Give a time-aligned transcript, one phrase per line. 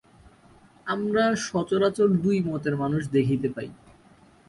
[0.87, 3.69] আমরা সচরাচর দুই মতের মানুষ দেখিতে পাই।